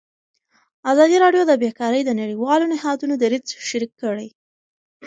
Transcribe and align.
ازادي 0.91 1.17
راډیو 1.23 1.43
د 1.47 1.53
بیکاري 1.63 2.01
د 2.05 2.11
نړیوالو 2.21 2.65
نهادونو 2.73 3.13
دریځ 3.23 3.45
شریک 3.69 3.91
کړی. 4.03 4.27